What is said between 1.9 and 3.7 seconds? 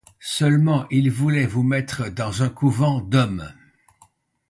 dans un couvent d'hommes.